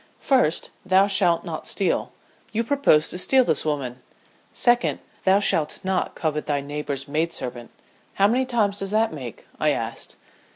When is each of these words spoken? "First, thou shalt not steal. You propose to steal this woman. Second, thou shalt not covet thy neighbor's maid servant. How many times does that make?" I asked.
"First, 0.19 0.71
thou 0.83 1.05
shalt 1.05 1.45
not 1.45 1.67
steal. 1.67 2.11
You 2.51 2.63
propose 2.63 3.07
to 3.09 3.19
steal 3.19 3.43
this 3.43 3.63
woman. 3.63 3.99
Second, 4.51 4.97
thou 5.25 5.37
shalt 5.37 5.79
not 5.83 6.15
covet 6.15 6.47
thy 6.47 6.59
neighbor's 6.59 7.07
maid 7.07 7.35
servant. 7.35 7.69
How 8.15 8.27
many 8.27 8.47
times 8.47 8.79
does 8.79 8.89
that 8.89 9.13
make?" 9.13 9.45
I 9.59 9.69
asked. 9.69 10.15